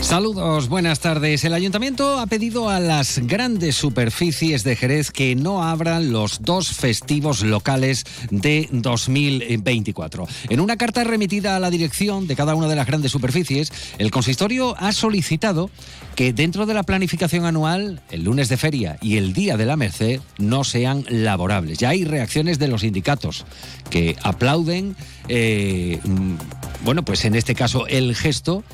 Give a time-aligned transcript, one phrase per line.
[0.00, 1.44] Saludos, buenas tardes.
[1.44, 6.70] El ayuntamiento ha pedido a las grandes superficies de Jerez que no abran los dos
[6.70, 10.26] festivos locales de 2024.
[10.48, 14.10] En una carta remitida a la dirección de cada una de las grandes superficies, el
[14.10, 15.68] consistorio ha solicitado
[16.14, 19.76] que dentro de la planificación anual, el lunes de feria y el día de la
[19.76, 21.78] Merced no sean laborables.
[21.78, 23.44] Ya hay reacciones de los sindicatos
[23.90, 24.96] que aplauden,
[25.28, 26.34] eh, mm,
[26.84, 28.64] bueno, pues en este caso el gesto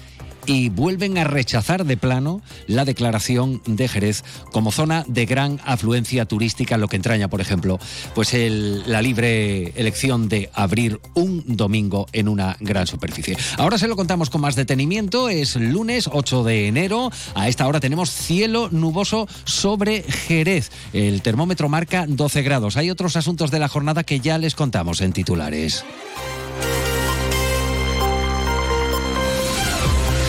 [0.46, 6.24] y vuelven a rechazar de plano la declaración de Jerez como zona de gran afluencia
[6.26, 7.78] turística, lo que entraña, por ejemplo,
[8.14, 13.36] pues la libre elección de abrir un domingo en una gran superficie.
[13.59, 17.80] Ahora se lo contamos con más detenimiento, es lunes 8 de enero, a esta hora
[17.80, 22.76] tenemos cielo nuboso sobre Jerez, el termómetro marca 12 grados.
[22.76, 25.84] Hay otros asuntos de la jornada que ya les contamos en titulares.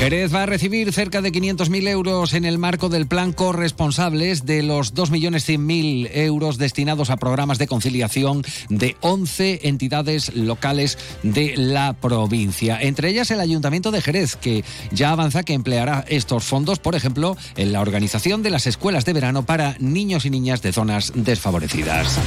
[0.06, 4.62] Jerez va a recibir cerca de 500.000 euros en el marco del plan corresponsables de
[4.62, 12.78] los 2.100.000 euros destinados a programas de conciliación de 11 entidades locales de la provincia.
[12.80, 17.36] Entre ellas el Ayuntamiento de Jerez, que ya avanza que empleará estos fondos, por ejemplo,
[17.58, 22.20] en la organización de las escuelas de verano para niños y niñas de zonas desfavorecidas.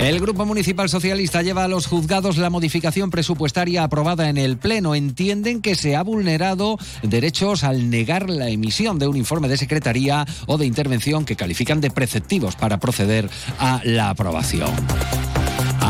[0.00, 4.94] El Grupo Municipal Socialista lleva a los juzgados la modificación presupuestaria aprobada en el Pleno.
[4.94, 10.26] Entienden que se ha vulnerado derechos al negar la emisión de un informe de secretaría
[10.46, 14.70] o de intervención que califican de preceptivos para proceder a la aprobación.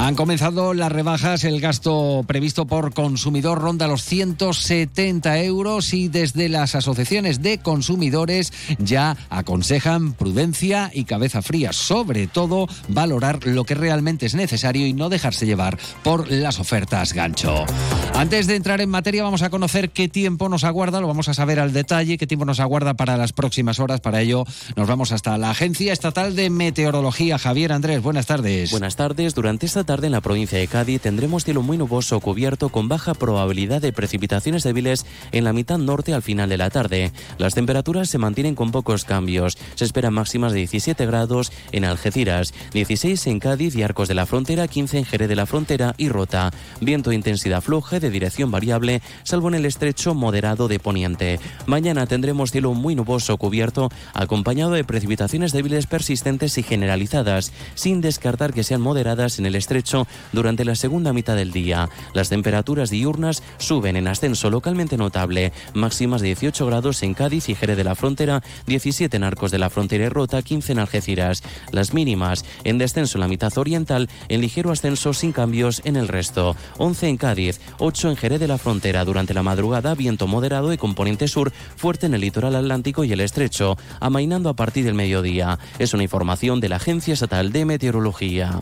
[0.09, 6.49] Han comenzado las rebajas, el gasto previsto por consumidor ronda los 170 euros y desde
[6.49, 13.75] las asociaciones de consumidores ya aconsejan prudencia y cabeza fría, sobre todo valorar lo que
[13.75, 17.67] realmente es necesario y no dejarse llevar por las ofertas gancho.
[18.15, 21.35] Antes de entrar en materia vamos a conocer qué tiempo nos aguarda, lo vamos a
[21.35, 25.13] saber al detalle, qué tiempo nos aguarda para las próximas horas, para ello nos vamos
[25.13, 27.39] hasta la Agencia Estatal de Meteorología.
[27.39, 28.71] Javier Andrés, buenas tardes.
[28.71, 29.35] Buenas tardes.
[29.35, 33.15] Durante esta tarde en la provincia de Cádiz tendremos cielo muy nuboso cubierto con baja
[33.15, 37.11] probabilidad de precipitaciones débiles en la mitad norte al final de la tarde.
[37.39, 39.59] Las temperaturas se mantienen con pocos cambios.
[39.75, 44.27] Se esperan máximas de 17 grados en Algeciras, 16 en Cádiz y Arcos de la
[44.27, 46.53] Frontera, 15 en Jerez de la Frontera y Rota.
[46.81, 51.41] Viento de intensidad floja de dirección variable, salvo en el estrecho moderado de Poniente.
[51.67, 58.53] Mañana tendremos cielo muy nuboso cubierto, acompañado de precipitaciones débiles persistentes y generalizadas, sin descartar
[58.53, 59.88] que sean moderadas en el estrecho
[60.33, 61.89] durante la segunda mitad del día.
[62.13, 67.55] Las temperaturas diurnas suben en ascenso localmente notable, máximas de 18 grados en Cádiz y
[67.55, 71.43] Jerez de la Frontera, 17 en Arcos de la Frontera y Rota, 15 en Algeciras.
[71.73, 76.09] Las mínimas en descenso en la mitad oriental, en ligero ascenso sin cambios en el
[76.09, 76.57] resto.
[76.79, 80.79] 11 en Cádiz, 8 en Jerez de la Frontera durante la madrugada, viento moderado y
[80.79, 85.59] componente sur, fuerte en el litoral atlántico y el estrecho, amainando a partir del mediodía.
[85.79, 88.61] Es una información de la Agencia Estatal de Meteorología.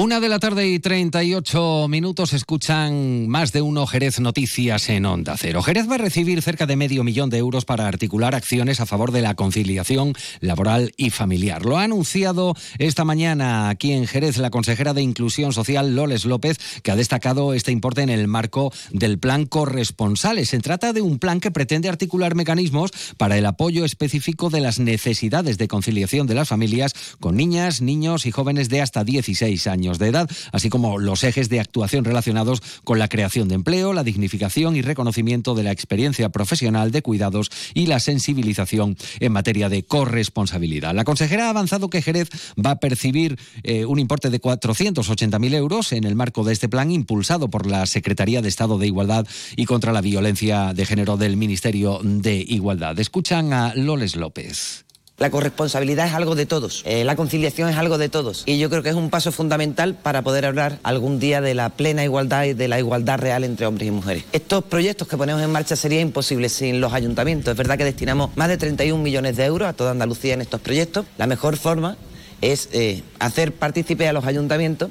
[0.00, 5.36] Una de la tarde y 38 minutos escuchan más de uno Jerez Noticias en Onda
[5.36, 5.60] Cero.
[5.60, 9.10] Jerez va a recibir cerca de medio millón de euros para articular acciones a favor
[9.10, 11.64] de la conciliación laboral y familiar.
[11.64, 16.58] Lo ha anunciado esta mañana aquí en Jerez la consejera de Inclusión Social, Loles López,
[16.84, 20.50] que ha destacado este importe en el marco del plan corresponsales.
[20.50, 24.78] Se trata de un plan que pretende articular mecanismos para el apoyo específico de las
[24.78, 29.87] necesidades de conciliación de las familias con niñas, niños y jóvenes de hasta 16 años
[29.96, 34.04] de edad, así como los ejes de actuación relacionados con la creación de empleo, la
[34.04, 39.84] dignificación y reconocimiento de la experiencia profesional de cuidados y la sensibilización en materia de
[39.84, 40.94] corresponsabilidad.
[40.94, 42.28] La consejera ha avanzado que Jerez
[42.62, 46.90] va a percibir eh, un importe de 480.000 euros en el marco de este plan
[46.90, 49.26] impulsado por la Secretaría de Estado de Igualdad
[49.56, 52.98] y contra la Violencia de Género del Ministerio de Igualdad.
[52.98, 54.87] Escuchan a Loles López.
[55.18, 58.70] La corresponsabilidad es algo de todos, eh, la conciliación es algo de todos y yo
[58.70, 62.44] creo que es un paso fundamental para poder hablar algún día de la plena igualdad
[62.44, 64.24] y de la igualdad real entre hombres y mujeres.
[64.30, 67.50] Estos proyectos que ponemos en marcha sería imposible sin los ayuntamientos.
[67.50, 70.60] Es verdad que destinamos más de 31 millones de euros a toda Andalucía en estos
[70.60, 71.04] proyectos.
[71.16, 71.96] La mejor forma
[72.40, 74.90] es eh, hacer partícipe a los ayuntamientos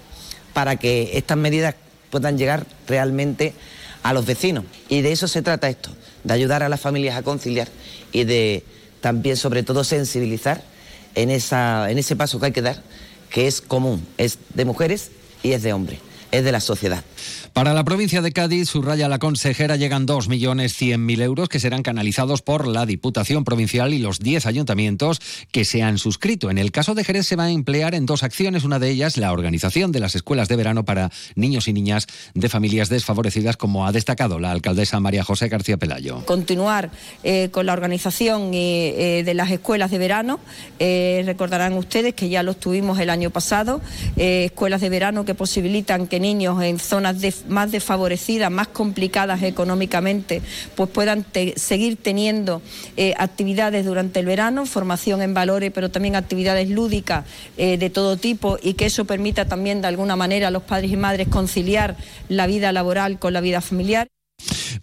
[0.51, 1.75] para que estas medidas
[2.09, 3.53] puedan llegar realmente
[4.03, 4.65] a los vecinos.
[4.89, 5.89] Y de eso se trata esto,
[6.25, 7.69] de ayudar a las familias a conciliar
[8.11, 8.65] y de
[9.07, 10.61] también sobre todo sensibilizar
[11.15, 12.83] en, esa, en ese paso que hay que dar,
[13.29, 15.11] que es común, es de mujeres
[15.43, 15.99] y es de hombres,
[16.31, 17.03] es de la sociedad.
[17.53, 22.67] Para la provincia de Cádiz, subraya la consejera, llegan 2.100.000 euros que serán canalizados por
[22.67, 25.19] la Diputación Provincial y los 10 ayuntamientos
[25.51, 26.51] que se han suscrito.
[26.51, 29.17] En el caso de Jerez se va a emplear en dos acciones, una de ellas
[29.17, 33.87] la organización de las escuelas de verano para niños y niñas de familias desfavorecidas, como
[33.87, 36.25] ha destacado la alcaldesa María José García Pelayo.
[36.25, 36.91] Continuar
[37.23, 40.39] eh, con la organización eh, de las escuelas de verano.
[40.79, 43.81] Eh, recordarán ustedes que ya los tuvimos el año pasado,
[44.15, 47.17] escuelas de verano que posibilitan que niños en zonas
[47.47, 50.41] más desfavorecidas, más complicadas económicamente,
[50.75, 51.25] pues puedan
[51.55, 52.61] seguir teniendo
[52.95, 57.25] eh, actividades durante el verano, formación en valores, pero también actividades lúdicas
[57.57, 60.91] eh, de todo tipo y que eso permita también de alguna manera a los padres
[60.91, 61.95] y madres conciliar
[62.29, 64.07] la vida laboral con la vida familiar.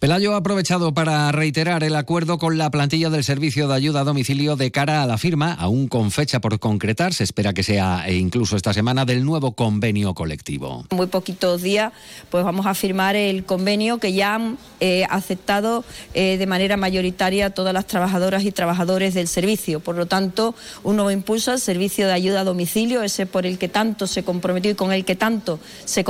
[0.05, 4.05] Pelayo ha aprovechado para reiterar el acuerdo con la plantilla del Servicio de Ayuda a
[4.05, 8.07] Domicilio de cara a la firma, aún con fecha por concretar, se espera que sea
[8.07, 10.85] eh, incluso esta semana, del nuevo convenio colectivo.
[10.91, 11.91] En muy poquitos días
[12.29, 17.49] pues vamos a firmar el convenio que ya han eh, aceptado eh, de manera mayoritaria
[17.49, 19.81] todas las trabajadoras y trabajadores del servicio.
[19.81, 23.57] Por lo tanto, un nuevo impulso al Servicio de Ayuda a Domicilio, ese por el
[23.57, 26.05] que tanto se comprometió y con el que tanto se,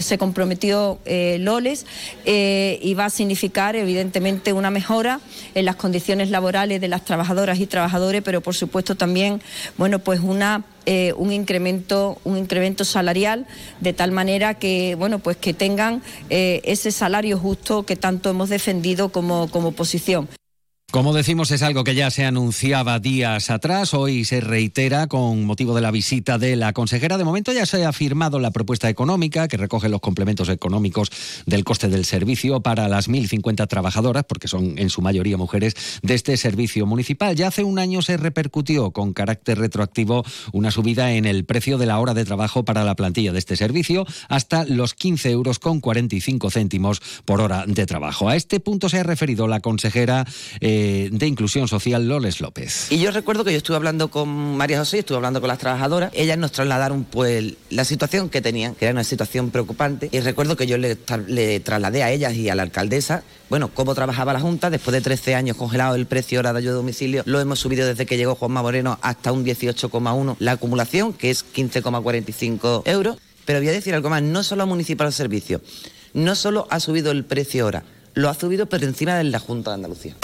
[0.00, 0.98] se comprometió
[1.38, 1.86] Loles,
[2.26, 3.35] y va a significar
[3.76, 5.20] evidentemente una mejora
[5.54, 9.40] en las condiciones laborales de las trabajadoras y trabajadores, pero por supuesto también,
[9.76, 13.44] bueno, pues una eh, un incremento un incremento salarial
[13.80, 16.00] de tal manera que bueno pues que tengan
[16.30, 20.28] eh, ese salario justo que tanto hemos defendido como, como oposición.
[20.92, 25.74] Como decimos, es algo que ya se anunciaba días atrás, hoy se reitera con motivo
[25.74, 27.18] de la visita de la consejera.
[27.18, 31.10] De momento ya se ha firmado la propuesta económica que recoge los complementos económicos
[31.44, 36.14] del coste del servicio para las 1.050 trabajadoras, porque son en su mayoría mujeres, de
[36.14, 37.34] este servicio municipal.
[37.34, 41.86] Ya hace un año se repercutió con carácter retroactivo una subida en el precio de
[41.86, 45.80] la hora de trabajo para la plantilla de este servicio hasta los 15 euros con
[45.80, 48.28] 45 céntimos por hora de trabajo.
[48.28, 50.24] A este punto se ha referido la consejera.
[50.60, 52.90] Eh, de, Inclusión Social, Loles López.
[52.90, 56.10] Y yo recuerdo que yo estuve hablando con María José, estuve hablando con las trabajadoras,
[56.14, 60.56] ellas nos trasladaron pues la situación que tenían, que era una situación preocupante, y recuerdo
[60.56, 60.96] que yo le,
[61.60, 65.34] trasladé a ellas y a la alcaldesa, bueno, cómo trabajaba la Junta, después de 13
[65.34, 68.34] años congelado el precio hora de ayuda a domicilio, lo hemos subido desde que llegó
[68.34, 73.16] Juanma Moreno hasta un 18,1 la acumulación, que es 15,45 euros.
[73.44, 75.60] Pero voy a decir algo más, no solo a Municipal Servicio,
[76.14, 77.84] no solo ha subido el precio hora,
[78.14, 80.16] lo ha subido por encima de la Junta de Andalucía.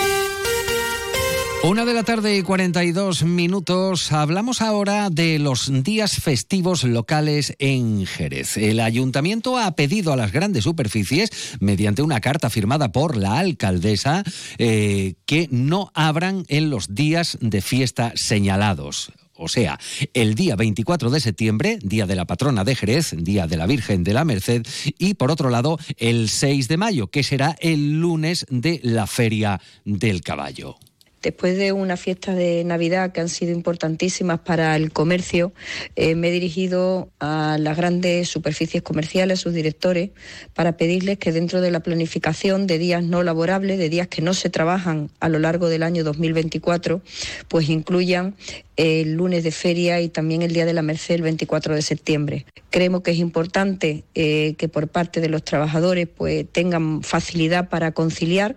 [1.65, 4.11] Una de la tarde y 42 minutos.
[4.11, 8.57] Hablamos ahora de los días festivos locales en Jerez.
[8.57, 11.31] El ayuntamiento ha pedido a las grandes superficies,
[11.61, 14.25] mediante una carta firmada por la alcaldesa,
[14.59, 19.13] eh, que no abran en los días de fiesta señalados.
[19.35, 19.79] O sea,
[20.15, 24.03] el día 24 de septiembre, día de la patrona de Jerez, día de la Virgen
[24.03, 24.67] de la Merced,
[24.99, 29.61] y por otro lado, el 6 de mayo, que será el lunes de la Feria
[29.85, 30.77] del Caballo
[31.23, 35.53] después de una fiesta de Navidad que han sido importantísimas para el comercio,
[35.97, 40.11] eh, me he dirigido a las grandes superficies comerciales, a sus directores,
[40.55, 44.35] para pedirles que dentro de la planificación de días no laborables, de días que no
[44.35, 47.01] se trabajan a lo largo del año 2024,
[47.49, 48.35] pues incluyan
[48.77, 52.47] el lunes de feria y también el Día de la Merced el 24 de septiembre.
[52.71, 57.93] Creemos que es importante eh, que por parte de los trabajadores pues tengan facilidad para
[57.93, 58.57] conciliar,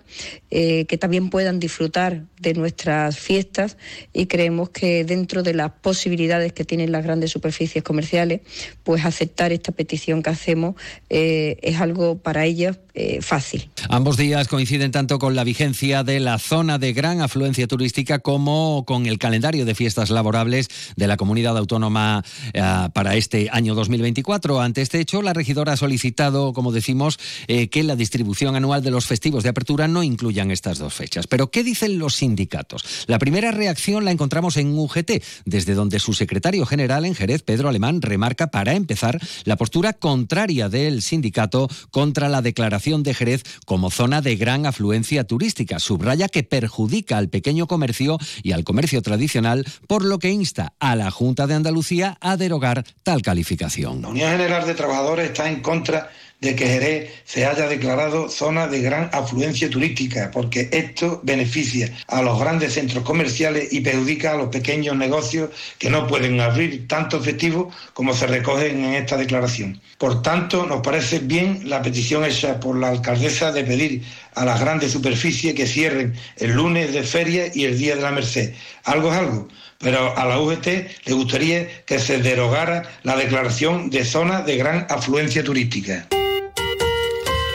[0.51, 3.77] eh, que también puedan disfrutar de nuestras fiestas
[4.13, 8.41] y creemos que dentro de las posibilidades que tienen las grandes superficies comerciales,
[8.83, 10.75] pues aceptar esta petición que hacemos
[11.09, 12.77] eh, es algo para ellas
[13.19, 13.69] fácil.
[13.89, 18.85] Ambos días coinciden tanto con la vigencia de la zona de gran afluencia turística como
[18.85, 22.61] con el calendario de fiestas laborables de la comunidad autónoma eh,
[22.93, 24.61] para este año 2024.
[24.61, 28.91] Ante este hecho, la regidora ha solicitado, como decimos, eh, que la distribución anual de
[28.91, 31.27] los festivos de apertura no incluyan estas dos fechas.
[31.27, 32.83] Pero, ¿qué dicen los sindicatos?
[33.07, 37.69] La primera reacción la encontramos en UGT, desde donde su secretario general en Jerez, Pedro
[37.69, 43.91] Alemán, remarca para empezar la postura contraria del sindicato contra la declaración de Jerez como
[43.91, 45.79] zona de gran afluencia turística.
[45.79, 50.95] Subraya que perjudica al pequeño comercio y al comercio tradicional por lo que insta a
[50.95, 54.01] la Junta de Andalucía a derogar tal calificación.
[54.01, 56.09] La Unión General de Trabajadores está en contra
[56.41, 62.21] de que Jerez se haya declarado zona de gran afluencia turística, porque esto beneficia a
[62.21, 65.49] los grandes centros comerciales y perjudica a los pequeños negocios
[65.79, 69.81] que no pueden abrir tanto efectivo como se recogen en esta declaración.
[69.97, 74.03] Por tanto, nos parece bien la petición hecha por la alcaldesa de pedir
[74.35, 78.11] a las grandes superficies que cierren el lunes de feria y el día de la
[78.11, 78.53] Merced.
[78.83, 79.47] Algo es algo
[79.79, 80.67] pero a la UGT
[81.05, 86.07] le gustaría que se derogara la declaración de zona de gran afluencia turística.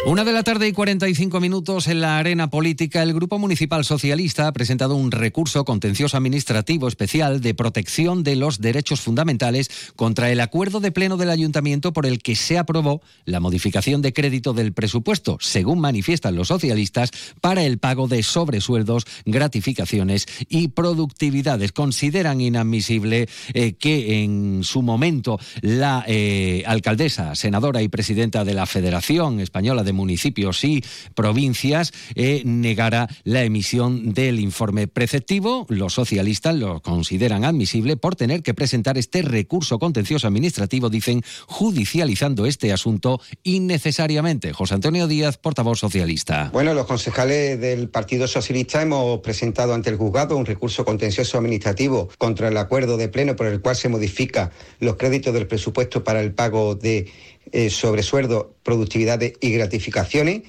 [0.06, 4.46] Una de la tarde y 45 minutos en la arena política, el Grupo Municipal Socialista
[4.46, 10.40] ha presentado un recurso contencioso administrativo especial de protección de los derechos fundamentales contra el
[10.40, 14.72] acuerdo de pleno del ayuntamiento por el que se aprobó la modificación de crédito del
[14.72, 17.10] presupuesto, según manifiestan los socialistas,
[17.42, 21.72] para el pago de sobresueldos, gratificaciones y productividades.
[21.72, 28.64] Consideran inadmisible eh, que en su momento la eh, alcaldesa, senadora y presidenta de la
[28.64, 30.82] Federación Española de municipios y
[31.14, 35.66] provincias eh, negara la emisión del informe preceptivo.
[35.68, 42.46] Los socialistas lo consideran admisible por tener que presentar este recurso contencioso administrativo, dicen, judicializando
[42.46, 44.52] este asunto innecesariamente.
[44.52, 46.50] José Antonio Díaz, portavoz socialista.
[46.52, 52.08] Bueno, los concejales del Partido Socialista hemos presentado ante el juzgado un recurso contencioso administrativo
[52.18, 56.20] contra el acuerdo de pleno por el cual se modifica los créditos del presupuesto para
[56.20, 57.10] el pago de
[57.52, 60.42] eh, sobre sueldo, productividad y gratificaciones.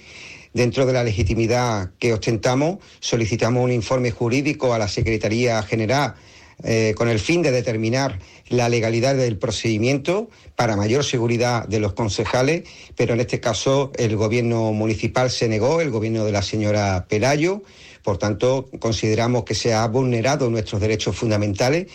[0.54, 6.16] Dentro de la legitimidad que ostentamos, solicitamos un informe jurídico a la Secretaría General
[6.64, 11.94] eh, con el fin de determinar la legalidad del procedimiento para mayor seguridad de los
[11.94, 12.64] concejales,
[12.96, 17.64] pero en este caso el gobierno municipal se negó, el gobierno de la señora Pelayo.
[18.04, 21.88] Por tanto, consideramos que se ha vulnerado nuestros derechos fundamentales.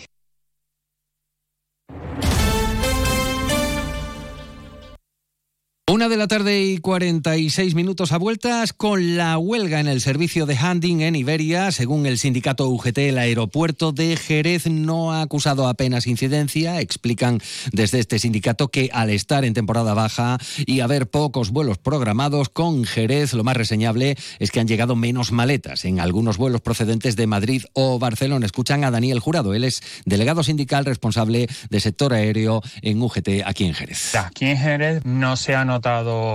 [5.97, 10.45] Una de la tarde y 46 minutos a vueltas con la huelga en el servicio
[10.45, 11.71] de handing en Iberia.
[11.71, 16.81] Según el sindicato UGT, el aeropuerto de Jerez no ha acusado apenas incidencia.
[16.81, 17.39] Explican
[17.71, 20.37] desde este sindicato que al estar en temporada baja
[20.67, 25.31] y haber pocos vuelos programados con Jerez, lo más reseñable es que han llegado menos
[25.31, 28.45] maletas en algunos vuelos procedentes de Madrid o Barcelona.
[28.45, 29.55] Escuchan a Daniel Jurado.
[29.55, 34.13] Él es delegado sindical responsable de sector aéreo en UGT aquí en Jerez.
[34.13, 35.86] Aquí en Jerez no se ha notado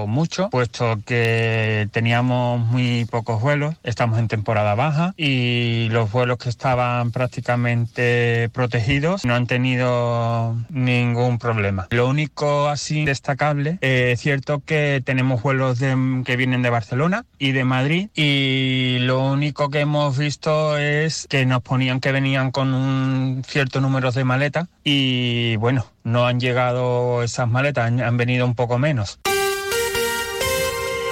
[0.06, 6.48] mucho, puesto que teníamos muy pocos vuelos, estamos en temporada baja y los vuelos que
[6.48, 11.86] estaban prácticamente protegidos no han tenido ningún problema.
[11.90, 17.52] Lo único así destacable, eh, es cierto que tenemos vuelos que vienen de Barcelona y
[17.52, 22.72] de Madrid y lo único que hemos visto es que nos ponían que venían con
[22.72, 28.54] un cierto número de maletas y bueno, no han llegado esas maletas, han venido un
[28.54, 29.18] poco menos.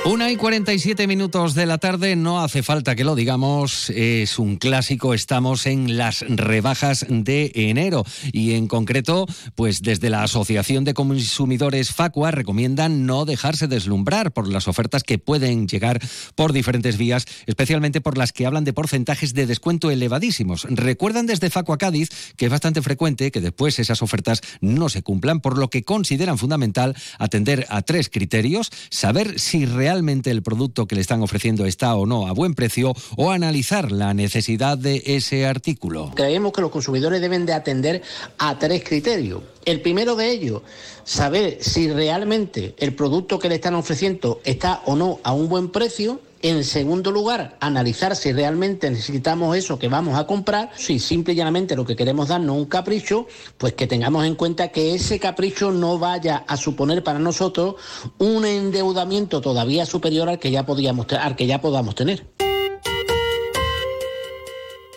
[0.06, 4.56] Una y 47 minutos de la tarde, no hace falta que lo digamos, es un
[4.56, 10.94] clásico, estamos en las rebajas de enero y en concreto, pues desde la Asociación de
[10.94, 16.00] Consumidores Facua recomiendan no dejarse deslumbrar por las ofertas que pueden llegar
[16.34, 20.66] por diferentes vías, especialmente por las que hablan de porcentajes de descuento elevadísimos.
[20.70, 25.40] Recuerdan desde Facua Cádiz que es bastante frecuente que después esas ofertas no se cumplan,
[25.40, 30.86] por lo que consideran fundamental atender a tres criterios, saber si realmente realmente el producto
[30.86, 35.02] que le están ofreciendo está o no a buen precio o analizar la necesidad de
[35.04, 36.12] ese artículo.
[36.14, 38.00] Creemos que los consumidores deben de atender
[38.38, 39.42] a tres criterios.
[39.64, 40.62] El primero de ellos,
[41.02, 45.70] saber si realmente el producto que le están ofreciendo está o no a un buen
[45.70, 46.20] precio.
[46.42, 50.70] En segundo lugar, analizar si realmente necesitamos eso que vamos a comprar.
[50.74, 53.26] Si simple y llanamente lo que queremos darnos un capricho,
[53.58, 57.74] pues que tengamos en cuenta que ese capricho no vaya a suponer para nosotros
[58.16, 62.24] un endeudamiento todavía superior al que ya, podíamos, al que ya podamos tener.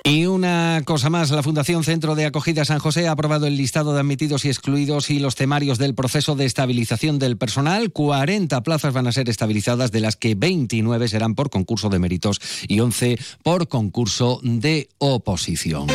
[0.05, 3.93] Y una cosa más, la Fundación Centro de Acogida San José ha aprobado el listado
[3.93, 7.89] de admitidos y excluidos y los temarios del proceso de estabilización del personal.
[7.93, 12.41] 40 plazas van a ser estabilizadas, de las que 29 serán por concurso de méritos
[12.67, 15.87] y 11 por concurso de oposición.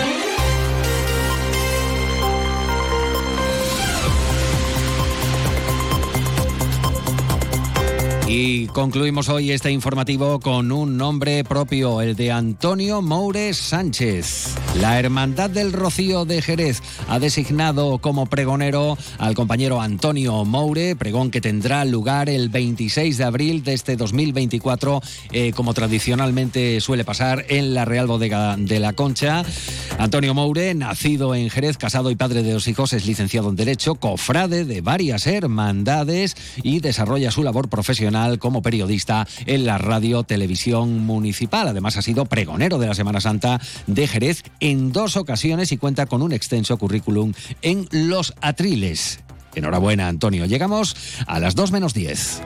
[8.30, 14.54] Y concluimos hoy este informativo con un nombre propio, el de Antonio Moure Sánchez.
[14.82, 21.30] La Hermandad del Rocío de Jerez ha designado como pregonero al compañero Antonio Moure, pregón
[21.30, 25.00] que tendrá lugar el 26 de abril de este 2024,
[25.32, 29.42] eh, como tradicionalmente suele pasar en la Real Bodega de la Concha.
[29.98, 33.94] Antonio Moure, nacido en Jerez, casado y padre de dos hijos, es licenciado en Derecho,
[33.94, 37.70] cofrade de varias hermandades y desarrolla su labor
[38.38, 41.68] como periodista en la radio televisión municipal.
[41.68, 46.06] Además ha sido pregonero de la Semana Santa de Jerez en dos ocasiones y cuenta
[46.06, 47.32] con un extenso currículum
[47.62, 49.20] en Los Atriles.
[49.54, 50.46] Enhorabuena, Antonio.
[50.46, 50.96] Llegamos
[51.26, 52.42] a las 2 menos 10.